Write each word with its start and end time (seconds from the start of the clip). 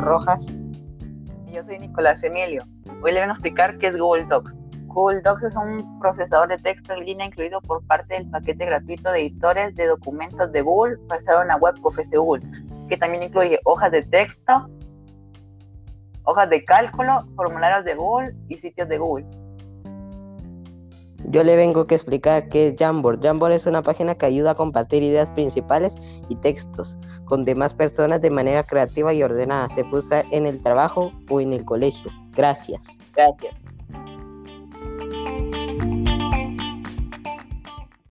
Rojas. 0.00 0.46
Yo 1.52 1.62
soy 1.62 1.78
Nicolás 1.78 2.22
Emilio. 2.22 2.64
Hoy 3.02 3.12
le 3.12 3.20
voy 3.20 3.28
a 3.28 3.32
explicar 3.32 3.78
qué 3.78 3.88
es 3.88 3.98
Google 3.98 4.24
Docs. 4.24 4.54
Google 4.86 5.20
Docs 5.20 5.44
es 5.44 5.56
un 5.56 5.98
procesador 6.00 6.48
de 6.48 6.58
texto 6.58 6.92
en 6.92 7.04
línea 7.04 7.26
incluido 7.26 7.60
por 7.60 7.86
parte 7.86 8.14
del 8.14 8.28
paquete 8.30 8.66
gratuito 8.66 9.12
de 9.12 9.20
editores 9.20 9.74
de 9.74 9.86
documentos 9.86 10.50
de 10.52 10.62
Google 10.62 10.96
basado 11.06 11.42
en 11.42 11.48
la 11.48 11.56
web 11.56 11.74
que 11.74 11.82
ofrece 11.84 12.16
Google, 12.16 12.44
que 12.88 12.96
también 12.96 13.22
incluye 13.22 13.60
hojas 13.64 13.92
de 13.92 14.02
texto, 14.02 14.68
hojas 16.24 16.50
de 16.50 16.64
cálculo, 16.64 17.26
formularios 17.36 17.84
de 17.84 17.94
Google 17.94 18.34
y 18.48 18.58
sitios 18.58 18.88
de 18.88 18.98
Google. 18.98 19.39
Yo 21.26 21.44
le 21.44 21.56
vengo 21.56 21.86
a 21.88 21.94
explicar 21.94 22.48
qué 22.48 22.68
es 22.68 22.74
Jamboard. 22.78 23.22
Jamboard 23.22 23.52
es 23.52 23.66
una 23.66 23.82
página 23.82 24.14
que 24.14 24.26
ayuda 24.26 24.52
a 24.52 24.54
compartir 24.54 25.02
ideas 25.02 25.30
principales 25.32 25.96
y 26.28 26.36
textos 26.36 26.98
con 27.26 27.44
demás 27.44 27.74
personas 27.74 28.20
de 28.20 28.30
manera 28.30 28.64
creativa 28.64 29.12
y 29.14 29.22
ordenada. 29.22 29.68
Se 29.68 29.84
usa 29.92 30.24
en 30.32 30.46
el 30.46 30.60
trabajo 30.60 31.12
o 31.28 31.40
en 31.40 31.52
el 31.52 31.64
colegio. 31.64 32.10
Gracias. 32.32 32.98
Gracias. 33.14 33.54